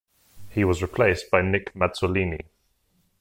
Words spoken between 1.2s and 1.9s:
by Nick